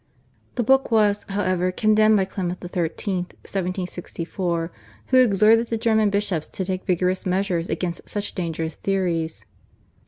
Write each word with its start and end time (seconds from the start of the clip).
The 0.55 0.63
book 0.63 0.89
was, 0.89 1.25
however, 1.29 1.71
condemned 1.71 2.17
by 2.17 2.25
Clement 2.25 2.57
XIII. 2.63 2.89
(1764), 3.45 4.71
who 5.09 5.17
exhorted 5.17 5.67
the 5.67 5.77
German 5.77 6.09
bishops 6.09 6.47
to 6.47 6.65
take 6.65 6.85
vigorous 6.87 7.27
measures 7.27 7.69
against 7.69 8.09
such 8.09 8.33
dangerous 8.33 8.73
theories. 8.73 9.45